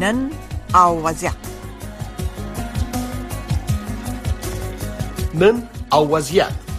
متينا 0.00 0.28
أو 0.74 1.06
وزع 1.08 1.32
من 5.34 5.62
أو 5.92 6.16
وزيات 6.16 6.69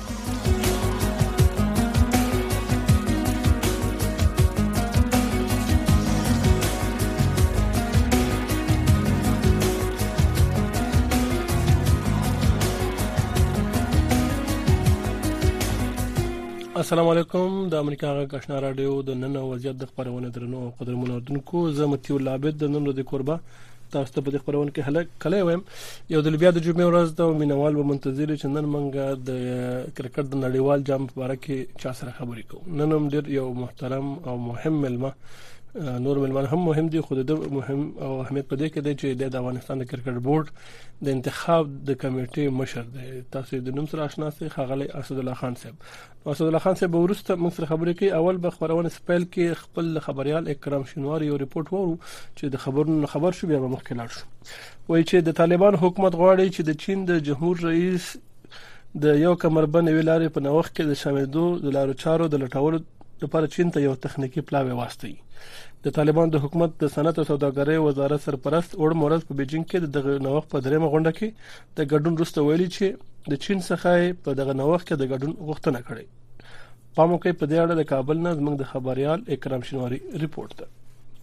السلام 16.92 17.10
علیکم 17.10 17.54
د 17.72 17.76
امریکا 17.86 18.08
غږ 18.16 18.34
آشنا 18.38 18.56
رادیو 18.62 18.94
د 19.10 19.14
نن 19.20 19.36
وضعیت 19.50 19.76
د 19.84 19.88
خبرونه 19.92 20.32
درنو 20.38 20.64
او 20.64 20.70
قدرمن 20.80 21.12
اوردونکو 21.12 21.60
زمتی 21.78 22.14
ولابد 22.16 22.58
د 22.64 22.72
نن 22.74 22.90
د 22.98 23.06
قربا 23.12 23.38
تاسو 23.94 24.16
ته 24.16 24.24
په 24.26 24.42
خبرونه 24.42 24.74
کې 24.76 24.88
هله 24.88 25.04
کله 25.26 25.40
وایم 25.50 25.64
یو 26.16 26.24
د 26.26 26.34
لوبیا 26.36 26.52
د 26.58 26.66
جمعې 26.66 26.88
ورځ 26.90 27.16
د 27.20 27.38
مینوال 27.42 27.78
و 27.78 27.86
منتظر 27.92 28.34
چې 28.42 28.52
نن 28.56 28.68
منګه 28.74 29.30
د 29.30 29.40
کرکټ 30.00 30.26
د 30.34 30.42
نړیوال 30.44 30.84
جام 30.90 31.08
په 31.14 31.24
اړه 31.30 31.46
کې 31.46 31.82
چا 31.86 31.96
سره 32.02 32.18
خبرې 32.20 32.52
کوو 32.54 32.76
نن 32.82 32.98
هم 32.98 33.08
ډیر 33.16 33.32
یو 33.38 33.48
محترم 33.64 34.12
او 34.28 34.36
مهم 34.50 34.82
ملمه 34.88 35.14
نور 35.76 36.20
ملمان 36.20 36.46
هم 36.46 36.66
مهم 36.66 36.88
دي 36.90 37.02
خو 37.02 37.16
د 37.16 37.32
مهم 37.32 37.94
او 38.02 38.22
اهمیت 38.22 38.48
په 38.50 38.56
دې 38.56 38.68
کې 38.74 38.80
دی 38.80 38.94
چې 38.96 39.30
د 39.34 39.38
افغانستان 39.40 39.80
د 39.80 39.84
کرکټ 39.92 40.18
بورډ 40.26 40.50
د 41.06 41.10
انتخاب 41.18 41.66
د 41.90 41.96
کمیټې 42.02 42.48
مشر 42.62 42.84
دی 42.96 43.22
تاسو 43.36 43.60
د 43.68 43.76
نوم 43.78 43.86
سره 43.94 44.06
آشنا 44.06 44.30
سي 44.40 44.50
خغلی 44.56 44.88
اسد 45.02 45.22
الله 45.24 45.38
خان 45.44 45.56
صاحب 45.64 46.28
اسد 46.34 46.46
الله 46.48 46.60
خان 46.66 46.76
صاحب 46.82 46.96
ورسته 47.02 47.32
موږ 47.36 47.54
سره 47.60 47.70
خبرې 47.72 47.94
کوي 48.02 48.12
اول 48.20 48.42
به 48.48 48.54
خبرونه 48.58 48.94
سپیل 49.00 49.28
کې 49.32 49.64
خپل 49.64 50.00
خبريال 50.10 50.52
اکرام 50.56 50.84
شنوار 50.94 51.28
یو 51.30 51.38
ریپورت 51.46 51.74
وورو 51.76 51.98
چې 52.04 52.56
د 52.58 52.64
خبرونو 52.68 53.12
خبر 53.16 53.40
شو 53.42 53.52
بیا 53.54 53.60
به 53.64 53.72
مخکې 53.76 54.04
لاړ 54.04 54.20
شو 54.20 54.94
وایي 54.94 55.10
چې 55.10 55.28
د 55.30 55.40
طالبان 55.44 55.82
حکومت 55.86 56.22
غواړي 56.24 56.58
چې 56.58 56.62
د 56.70 56.82
چین 56.86 57.08
د 57.12 57.26
جمهور 57.30 57.66
رئیس 57.72 58.12
د 59.08 59.22
یو 59.26 59.36
کمربند 59.46 59.98
ویلارې 59.98 60.38
په 60.38 60.50
نوښت 60.50 60.74
کې 60.78 60.90
د 60.90 61.06
شامدو 61.06 61.50
د 61.66 61.78
لارو 61.80 62.00
چارو 62.06 62.32
د 62.36 62.44
لټولو 62.46 62.88
لپاره 63.24 63.48
چین 63.54 63.72
ته 63.74 63.82
یو 63.82 63.96
تخنیکی 64.06 64.42
پلاوی 64.52 64.76
واستي 64.78 65.12
د 65.86 65.94
طالبان 65.98 66.32
د 66.36 66.44
حکومت 66.46 66.72
د 66.84 66.90
صنعت 66.94 67.20
او 67.20 67.26
سوداګرۍ 67.32 67.78
وزارت 67.84 68.24
سرپرست 68.28 68.74
اور 68.80 68.96
مورز 69.02 69.26
په 69.28 69.38
بیجینګ 69.42 69.66
کې 69.68 69.80
د 69.96 70.26
نوښت 70.28 70.50
په 70.56 70.64
درېمه 70.68 70.90
غونډه 70.94 71.14
کې 71.20 71.78
د 71.78 71.90
ګډون 71.94 72.18
رسته 72.24 72.46
ویلي 72.48 72.68
چې 72.76 73.34
د 73.34 73.42
چین 73.46 73.64
څخه 73.70 74.20
په 74.28 74.38
دغه 74.42 74.58
نوښت 74.62 74.88
کې 74.88 75.00
د 75.02 75.12
ګډون 75.14 75.38
غوښتنه 75.50 75.84
کړې 75.88 77.00
پامو 77.00 77.22
کې 77.24 77.40
په 77.42 77.52
دې 77.52 77.64
اړه 77.66 77.80
د 77.82 77.90
کابل 77.96 78.26
نه 78.28 78.36
زموږ 78.40 78.58
د 78.62 78.70
خبريال 78.76 79.28
اکرام 79.38 79.68
شنواری 79.70 80.00
ریپورت 80.26 80.56
ده 80.62 80.68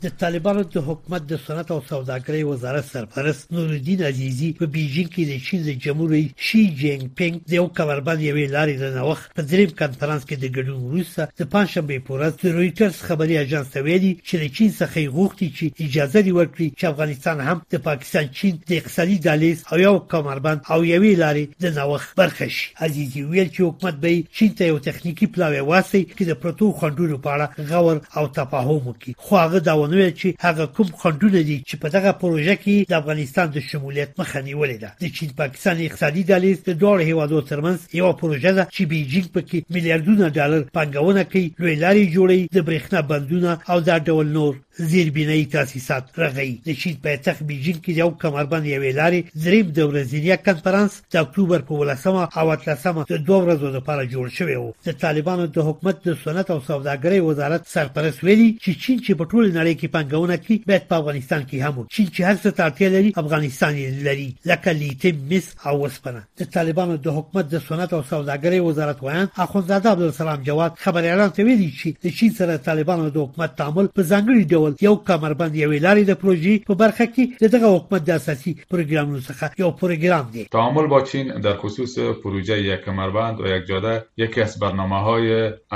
د 0.06 0.08
طالبانو 0.22 0.62
د 0.74 0.78
حکومت 0.88 1.22
د 1.30 1.34
صنعت 1.46 1.68
او 1.74 1.80
سوداګرۍ 1.92 2.42
وزارت 2.48 2.84
سرپرست 2.92 3.52
نور 3.54 3.68
الدین 3.76 4.00
عزیزی 4.10 4.48
په 4.58 4.64
بیجینګ 4.74 5.08
کې 5.14 5.24
د 5.30 5.32
چین 5.46 5.62
د 5.68 5.80
جمهوریت 5.86 6.44
شي 6.48 6.60
جینګ 6.80 7.02
پینګ 7.20 7.34
د 7.48 7.56
یو 7.58 7.64
کمر 7.78 8.00
باندې 8.08 8.28
ویل 8.36 8.52
لري 8.58 8.76
د 8.82 8.86
نوښت 8.96 9.26
په 9.38 9.42
دریم 9.52 9.70
کانفرنس 9.80 10.22
کې 10.28 10.36
د 10.42 10.52
ګډون 10.56 10.78
وروسته 10.90 11.22
د 11.40 11.48
پنځشنبه 11.54 11.96
په 12.10 12.18
ورځ 12.18 12.32
د 12.42 12.54
رويټرز 12.58 12.98
خبري 13.08 13.36
اژانس 13.44 13.68
ته 13.72 13.78
ویلي 13.88 14.12
چې 14.26 14.34
د 14.44 14.52
چین 14.60 14.70
څخه 14.76 15.16
غوښتي 15.16 15.46
چې 15.56 15.64
اجازه 15.90 16.20
دی 16.28 16.32
ورکړي 16.38 16.68
چې 16.78 16.84
افغانستان 16.92 17.36
هم 17.48 17.58
د 17.76 17.84
پاکستان 17.88 18.24
چین 18.42 18.52
د 18.70 18.76
اقتصادي 18.80 19.16
دالیز 19.26 19.58
او 19.70 19.76
یو 19.86 19.92
کمر 20.14 20.38
باندې 20.46 20.66
او 20.74 20.80
یو 20.92 21.02
لري 21.24 21.44
د 21.66 21.76
نوښت 21.80 22.10
برخه 22.22 22.48
شي 22.60 22.66
عزیزی 22.90 23.22
ویل 23.32 23.48
چې 23.54 23.60
حکومت 23.68 23.94
به 24.06 24.22
چین 24.38 24.50
ته 24.62 24.70
یو 24.72 24.78
تخنیکی 24.86 25.26
پلاوی 25.34 25.62
واسي 25.72 26.04
چې 26.16 26.22
د 26.32 26.40
پروتو 26.44 26.72
خندونو 26.80 27.18
په 27.28 27.36
اړه 27.36 27.70
غور 27.70 27.96
او 28.16 28.24
تفاهم 28.40 28.80
وکړي 28.88 29.14
خو 29.28 29.40
هغه 29.44 29.58
دا 29.72 29.78
ونوي 29.88 30.10
چې 30.20 30.28
هغه 30.46 30.64
کوم 30.76 30.88
خندونه 31.00 31.40
دي 31.48 31.56
چې 31.68 31.74
په 31.82 31.88
دغه 31.96 32.10
پروژه 32.22 32.54
کې 32.62 32.76
د 32.90 32.92
افغانستان 33.00 33.46
د 33.52 33.58
شمولیت 33.68 34.10
مخه 34.20 34.38
نیولې 34.48 34.78
ده 34.82 34.90
د 35.02 35.04
چین 35.16 35.30
پاکستان 35.42 35.76
اقتصادي 35.86 36.22
دهلیز 36.30 36.58
د 36.66 36.70
دوه 36.82 37.06
هیوادو 37.10 37.38
ترمنځ 37.50 37.78
یو 38.00 38.08
پروژه 38.22 38.50
ده 38.58 38.64
چې 38.74 38.82
بیجینګ 38.92 39.26
پکې 39.34 39.58
میلیارډونه 39.74 40.26
ډالر 40.38 40.62
پنګونه 40.76 41.22
کوي 41.30 41.46
لوی 41.60 41.74
لاري 41.84 42.04
جوړي 42.16 42.40
د 42.56 42.58
برېښنا 42.68 43.00
بندونه 43.10 43.50
او 43.70 43.78
دا 43.88 43.96
ډول 44.08 44.26
نور 44.38 44.52
زیربینەی 44.78 45.46
تاسیسات 45.52 46.04
ڕغی 46.16 46.60
نشید 46.68 46.96
پایتەخت 47.04 47.42
بیژین 47.42 47.74
کریا 47.80 48.08
و 48.08 48.18
کەمەربەن 48.22 48.62
یەوێلاری 48.72 49.24
زریب 49.34 49.66
دەورە 49.76 50.02
زیریە 50.10 50.36
کەنفرانس 50.46 50.92
د 51.12 51.14
ئۆکتوبر 51.22 51.58
په 51.68 51.74
ولسمه 51.74 52.38
او 52.38 52.48
اتلسمه 52.52 53.04
د 53.04 53.12
دوه 53.26 53.38
ورځو 53.46 53.66
لپاره 53.76 54.06
جوړ 54.06 54.28
شوی 54.28 54.56
و 54.56 54.72
د 54.86 54.92
طالبانو 54.92 55.46
د 55.46 55.58
حکومت 55.58 55.96
د 56.08 56.16
صنعت 56.24 56.50
او 56.50 56.60
سوداګرۍ 56.60 57.20
وزارت 57.22 57.62
سرپرست 57.68 58.24
ویلي 58.24 58.58
چې 58.62 58.70
چین 58.82 58.98
چې 59.00 59.12
په 59.14 59.24
ټول 59.24 59.44
نړۍ 59.58 59.74
کې 59.80 59.86
پنګونه 59.96 60.36
کوي 60.46 60.62
باید 60.66 60.88
په 60.88 60.94
افغانستان 60.96 61.42
کې 61.50 61.54
هم 61.56 61.86
چین 61.90 62.06
چې 62.06 62.20
هر 62.20 62.36
څه 62.42 62.54
ترتیا 62.60 62.88
لري 62.88 63.12
افغانستان 63.16 63.72
یې 63.74 63.88
لري 64.08 64.34
لکه 64.44 64.70
لیتیم 64.72 65.16
مس 65.30 65.46
او 65.66 65.80
وسپنه 65.84 66.22
د 66.38 66.44
طالبانو 66.52 66.96
د 66.96 67.08
حکومت 67.18 67.48
د 67.54 67.58
صنعت 67.68 67.92
او 67.92 68.02
سوداګرۍ 68.02 68.60
وزارت 68.68 69.02
وایي 69.02 69.26
اخوندزاده 69.36 69.90
عبدالسلام 69.90 70.42
جواد 70.42 70.72
خبريالان 70.76 71.30
ته 71.30 71.42
ویلي 71.44 71.72
چې 71.78 71.88
د 72.06 72.16
چین 72.20 72.30
سره 72.40 72.56
طالبانو 72.56 73.10
د 73.10 73.18
حکومت 73.26 73.56
تعامل 73.56 73.86
په 73.86 74.02
ځانګړي 74.02 74.44
ډول 74.52 74.67
ډول 74.70 74.76
یو 74.88 74.94
کمربند 75.08 75.52
یوې 75.64 75.78
لارې 75.86 76.02
د 76.06 76.12
پروژې 76.22 76.54
په 76.68 76.74
برخه 76.82 77.04
کې 77.14 77.24
دغه 77.54 77.68
حکومت 77.74 78.02
د 78.04 78.10
اساسي 78.20 78.52
پروګرامونو 78.72 79.20
څخه 79.28 79.44
یو 79.62 79.70
پروګرام 79.80 80.24
دی 80.34 80.44
تعامل 80.56 80.86
با 80.92 81.00
چین 81.10 81.26
در 81.46 81.56
خصوص 81.62 81.92
پروژه 82.22 82.56
یک 82.70 82.80
کمربند 82.88 83.36
و 83.42 83.46
یک 83.54 83.62
جاده 83.70 83.94
یکی 84.24 84.40
از 84.48 84.52
برنامه 84.64 84.98
های 85.06 85.26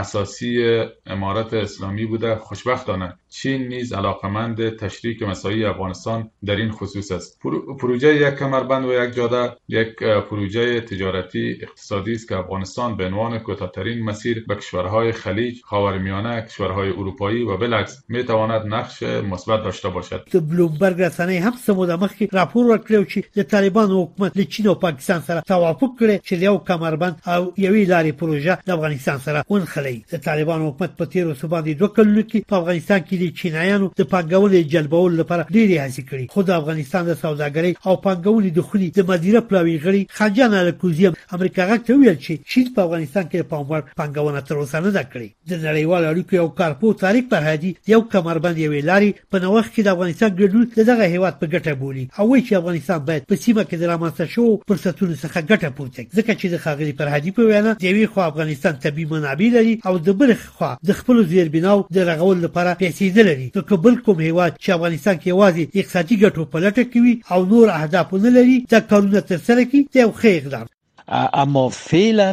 اساسی 0.04 0.50
امارت 1.14 1.50
اسلامی 1.66 2.06
بوده 2.12 2.30
خوشبختانه 2.46 3.08
چین 3.32 3.68
نیز 3.68 3.92
علاقمند 3.92 4.76
تشریک 4.76 5.22
مسایی 5.22 5.64
افغانستان 5.64 6.30
در 6.44 6.56
این 6.56 6.70
خصوص 6.70 7.12
است 7.12 7.38
پروژه 7.80 8.16
یک 8.28 8.34
کمربند 8.34 8.84
و 8.86 8.92
یک 9.04 9.14
جاده 9.14 9.56
یک 9.68 9.96
پروژه 10.30 10.80
تجارتی 10.80 11.58
اقتصادی 11.62 12.12
است 12.12 12.28
که 12.28 12.36
افغانستان 12.36 12.96
به 12.96 13.06
عنوان 13.06 13.38
کوتاهترین 13.38 14.02
مسیر 14.04 14.44
به 14.48 14.54
کشورهای 14.54 15.12
خلیج 15.12 15.60
خاورمیانه 15.64 16.42
کشورهای 16.42 16.88
اروپایی 16.90 17.42
و 17.42 17.56
بلکس 17.56 18.04
می 18.08 18.24
تواند 18.24 18.74
نقش 18.74 19.02
مثبت 19.02 19.64
داشته 19.64 19.88
باشد 19.88 20.28
بلومبرگ 20.50 21.02
رسانه 21.02 21.40
هم 21.40 21.52
سموده 21.64 21.96
مخی 21.96 22.28
راپور 22.32 22.76
ورکړی 22.78 23.08
چې 23.12 23.24
د 23.38 23.42
طالبانو 23.42 24.02
حکومت 24.04 24.36
له 24.36 24.44
چین 24.44 24.66
او 24.68 24.74
پاکستان 24.74 25.20
سره 25.20 25.40
توافق 25.40 25.90
کرده 26.00 26.20
چې 26.24 26.32
یو 26.32 26.58
کمربند 26.58 27.22
او 27.26 27.54
یوې 27.58 27.88
لارې 27.88 28.12
پروژه 28.20 28.58
در 28.66 28.74
افغانستان 28.74 29.18
سره 29.18 29.44
ونښلي 29.50 30.12
د 30.12 30.16
طالبان 30.24 30.62
حکومت 30.62 30.96
په 30.96 31.04
تیرو 31.06 31.30
و 31.42 31.48
باندې 31.48 31.78
دوه 31.78 31.88
کلونو 31.88 32.22
کې 32.22 32.44
په 32.48 32.56
افغانستان 32.56 32.98
کې 33.00 33.21
د 33.22 33.30
چینایانو 33.38 33.88
د 33.98 34.02
پنګونې 34.12 34.60
جلبول 34.72 35.12
لپاره 35.20 35.46
ډېری 35.54 35.76
هڅې 35.84 36.02
کړې 36.10 36.24
خو 36.32 36.40
د 36.44 36.50
افغانستان 36.60 37.02
د 37.08 37.12
سوداګرۍ 37.24 37.72
او 37.86 37.94
پنګونې 38.06 38.50
د 38.56 38.60
خوري 38.66 38.88
د 38.96 39.00
مدیره 39.10 39.40
پلاوی 39.48 39.76
غړي 39.84 40.02
خجان 40.18 40.52
الکوزی 40.62 41.06
امریکا 41.36 41.62
غته 41.70 41.96
ویل 41.98 42.18
چې 42.24 42.32
چین 42.50 42.66
په 42.74 42.84
افغانستان 42.86 43.24
کې 43.30 43.38
په 43.42 43.48
پامور 43.52 43.82
پنګونه 44.00 44.40
تر 44.48 44.56
اوسه 44.62 44.78
نه 44.86 44.90
ده 44.96 45.04
کړې 45.12 45.28
د 45.50 45.52
نړیوال 45.66 46.02
اړیکو 46.10 46.38
یو 46.40 46.48
کارپو 46.60 46.94
تاریخ 47.04 47.24
پر 47.34 47.46
هدي 47.48 47.70
یو 47.94 48.00
کمربند 48.16 48.56
یوې 48.66 48.88
لاري 48.90 49.10
په 49.30 49.36
نوښت 49.46 49.70
کې 49.74 49.82
د 49.82 49.88
افغانستان 49.96 50.34
ګډون 50.40 50.64
دغه 50.90 51.04
هیواد 51.14 51.38
په 51.42 51.46
ګټه 51.54 51.72
بولي 51.84 52.04
او 52.18 52.26
وایي 52.30 52.44
چې 52.48 52.58
افغانستان 52.62 53.04
باید 53.10 53.26
په 53.32 53.36
سیمه 53.44 53.62
کې 53.66 53.76
د 53.78 53.84
رامنځته 53.92 54.24
شو 54.34 54.44
فرصتونو 54.70 55.14
څخه 55.24 55.46
ګټه 55.50 55.68
پورته 55.76 56.00
کړي 56.02 56.16
ځکه 56.18 56.32
چې 56.40 56.46
د 56.54 56.62
خاغلی 56.66 56.94
پر 57.02 57.08
هدي 57.16 57.30
په 57.38 57.42
وینا 57.50 57.72
د 57.80 57.84
یوې 57.90 58.04
خو 58.14 58.26
افغانستان 58.32 58.80
طبي 58.86 59.04
منابع 59.14 59.48
لري 59.58 59.74
او 59.86 59.94
د 60.10 60.18
بل 60.24 60.34
خو 60.58 60.72
د 60.88 60.90
خپل 61.02 61.16
زیربناو 61.34 61.86
د 61.96 61.98
رغول 62.12 62.38
لپاره 62.46 62.78
پیسې 62.84 63.06
لیدل 63.18 63.60
که 63.68 63.76
بل 63.76 63.96
کوم 64.04 64.18
هیواد 64.26 64.52
چې 64.62 64.68
افغانستان 64.76 65.16
کې 65.20 65.26
یوازې 65.34 65.64
اقتصادي 65.80 66.16
ګټو 66.24 66.42
په 66.52 66.58
لټه 66.64 66.86
وي 67.04 67.14
او 67.32 67.40
نور 67.50 67.68
اهداف 67.78 68.08
نه 68.24 68.30
لري 68.36 68.56
دا 68.72 68.80
کارونه 68.90 69.20
تر 69.28 69.38
سره 69.48 69.62
کی 69.70 69.78
ته 69.92 69.98
یو 70.04 70.10
اقدام 70.40 70.66
اما 71.42 71.64
فعلا 71.86 72.30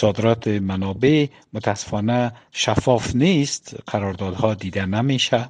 صادرات 0.00 0.42
منابع 0.68 1.18
متاسفانه 1.54 2.18
شفاف 2.62 3.04
نیست 3.22 3.64
قراردادها 3.90 4.50
دیده 4.62 4.84
نمیشه 4.94 5.40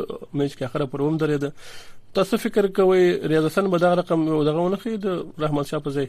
میچ 0.41 0.53
کې 0.55 0.63
اخره 0.69 0.87
پروم 0.95 1.15
درې 1.25 1.37
ده 1.47 1.51
تاسو 2.21 2.39
فکر 2.45 2.65
کوئ 2.79 3.05
ریاض 3.35 3.49
حسن 3.51 3.67
به 3.75 3.83
دا 3.87 3.91
رقم 4.03 4.21
دغه 4.31 4.61
ونه 4.67 4.83
خي 4.85 4.93
د 5.07 5.09
رحمان 5.47 5.69
شاه 5.73 5.85
په 5.89 5.97
ځای 5.99 6.09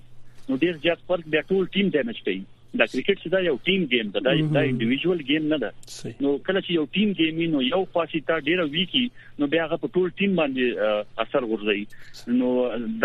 نو 0.49 0.61
ډیر 0.65 0.81
زیات 0.87 1.07
فرق 1.13 1.31
بیا 1.37 1.45
ټول 1.53 1.71
ټیم 1.79 1.93
ډیمیج 1.99 2.23
کوي 2.29 2.43
دا 2.79 2.85
کرکټ 2.91 3.21
چې 3.21 3.33
دا 3.33 3.39
یو 3.45 3.55
ټیم 3.69 3.85
گیم 3.93 4.11
ده 4.17 4.21
دا 4.25 4.33
دا 4.57 4.61
انډیویډوال 4.73 5.23
گیم 5.31 5.47
نه 5.53 5.57
ده 5.63 6.11
نو 6.27 6.35
کله 6.49 6.61
چې 6.67 6.75
یو 6.77 6.85
ټیم 6.97 7.13
گیم 7.21 7.41
نو 7.55 7.63
یو 7.69 7.79
خاصی 7.95 8.21
تا 8.29 8.37
ډیره 8.49 8.67
ویکی 8.75 9.03
نو 9.43 9.49
بیا 9.55 9.65
هغه 9.65 9.79
په 9.85 9.95
ټول 9.97 10.13
ټیم 10.21 10.37
باندې 10.41 11.25
اثر 11.25 11.49
ورځي 11.53 12.37
نو 12.37 12.51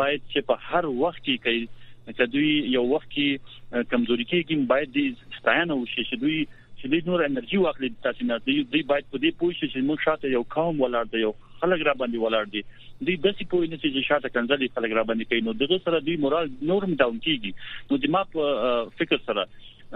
باید 0.00 0.26
چې 0.26 0.50
په 0.52 0.72
هر 0.72 0.90
وخت 1.04 1.24
کې 1.28 1.46
کوي 1.46 1.68
چې 2.06 2.26
دوی 2.34 2.52
یو 2.76 2.82
وخت 2.92 3.08
کې 3.14 3.84
کمزوري 3.94 4.24
کېږي 4.30 4.56
باید 4.72 4.94
د 4.96 5.38
ستاینه 5.38 5.76
وشي 5.80 6.04
چې 6.08 6.22
دوی 6.24 6.38
چې 6.78 6.90
دوی 6.92 7.00
نور 7.10 7.24
انرژي 7.26 7.60
واخلي 7.64 7.90
تاسو 8.06 8.26
نه 8.30 8.38
دوی 8.46 8.56
دوی 8.72 8.82
باید 8.92 9.10
په 9.12 9.18
دې 9.24 9.30
پوه 9.42 9.58
شي 9.58 9.66
چې 9.72 9.86
موږ 9.90 10.06
شاته 10.06 10.32
یو 10.36 10.42
قوم 10.56 10.80
ولاړ 10.82 11.04
دی 11.14 11.22
یو 11.26 11.32
خلک 11.62 11.84
را 11.90 11.94
باندې 12.02 12.24
ولاړ 12.24 12.44
دي 12.54 12.62
دوی 13.06 13.16
د 13.26 13.36
سې 13.36 13.44
پوینې 13.52 13.76
چې 13.82 14.08
شاته 14.10 14.34
کنځلي 14.36 14.68
خلک 14.78 14.96
را 15.00 15.04
باندې 15.10 15.30
کوي 15.30 15.46
نو 15.48 15.56
دغه 15.62 15.80
سره 15.86 16.04
دوی 16.08 16.16
مورال 16.24 16.50
نورم 16.72 16.98
ډاون 17.04 17.22
کیږي 17.26 17.90
نو 17.90 18.02
د 18.06 18.16
ما 18.16 18.26
په 18.34 18.98
فکر 19.02 19.22
سره 19.28 19.46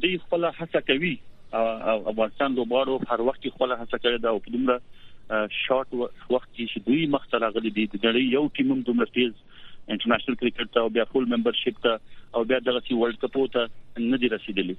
دوی 0.05 0.14
خپل 0.24 0.46
هڅه 0.50 0.87
کوي 0.92 1.14
او 1.59 1.68
افغانستان 1.68 2.57
لوبغاړو 2.57 3.12
هر 3.12 3.22
وخت 3.29 3.46
خپل 3.55 3.72
هڅه 3.76 4.03
کوي 4.05 4.18
دا 4.24 4.33
په 4.44 4.55
دومره 4.57 4.83
شارټ 5.32 5.90
وخت 6.34 6.48
کې 6.54 6.82
دوی 6.86 7.04
مخته 7.14 7.40
راغلي 7.44 7.70
دي 7.74 7.84
د 7.90 8.06
نړۍ 8.06 8.22
یو 8.36 8.42
ټیم 8.58 8.72
هم 8.74 8.80
دومره 8.88 9.12
تیز 9.16 9.32
انټرنیشنل 9.32 10.38
کرکټ 10.40 10.72
ته 10.76 10.84
او 10.86 10.92
بیا 10.96 11.04
فول 11.12 11.28
ممبرشپ 11.34 11.78
ته 11.86 12.20
او 12.38 12.42
بیا 12.52 12.58
دغه 12.70 12.82
سی 12.88 12.98
ورلد 13.02 13.22
کپ 13.24 13.36
ته 13.58 14.06
نه 14.08 14.20
دي 14.24 14.32
رسیدلی 14.34 14.76